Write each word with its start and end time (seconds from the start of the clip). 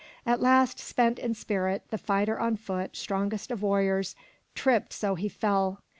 At 0.25 0.41
last, 0.41 0.79
spent 0.79 1.19
in 1.19 1.35
spirit, 1.35 1.83
the 1.91 1.97
fighter 1.99 2.39
on 2.39 2.55
foot, 2.55 2.95
strongest 2.97 3.51
of 3.51 3.61
warriors, 3.61 4.15
tripped 4.55 4.93
so 4.93 5.13
he 5.13 5.29
fell. 5.29 5.79